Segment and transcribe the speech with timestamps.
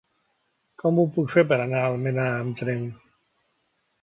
[0.83, 2.89] Com ho puc fer per anar a Almenar amb tren?